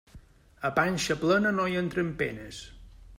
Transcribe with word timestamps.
A 0.69 0.69
panxa 0.79 1.17
plena 1.25 1.51
no 1.57 1.67
hi 1.73 1.77
entren 1.85 2.09
penes. 2.23 2.63